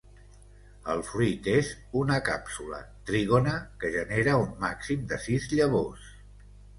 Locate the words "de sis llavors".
5.13-6.09